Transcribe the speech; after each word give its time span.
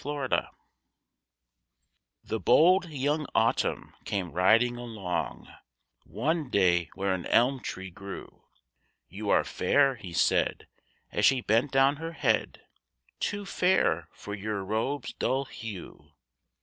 THE 0.01 0.05
FOOLISH 0.09 0.31
ELM 0.31 0.45
The 2.23 2.39
bold 2.39 2.89
young 2.89 3.27
Autumn 3.35 3.93
came 4.03 4.31
riding 4.31 4.75
along 4.75 5.47
One 6.05 6.49
day 6.49 6.89
where 6.95 7.13
an 7.13 7.27
elm 7.27 7.59
tree 7.59 7.91
grew. 7.91 8.41
"You 9.09 9.29
are 9.29 9.43
fair," 9.43 9.97
he 9.97 10.11
said, 10.11 10.65
as 11.11 11.23
she 11.23 11.41
bent 11.41 11.71
down 11.71 11.97
her 11.97 12.13
head, 12.13 12.63
"Too 13.19 13.45
fair 13.45 14.09
for 14.11 14.33
your 14.33 14.63
robe's 14.65 15.13
dull 15.13 15.45
hue. 15.45 16.09